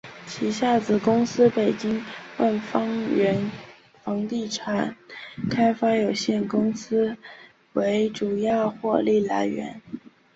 [0.25, 2.03] 旗下子公司北京
[2.39, 3.39] 万方源
[4.03, 4.95] 房地产
[5.51, 7.15] 开发有限公司
[7.73, 9.79] 为主要获利来源。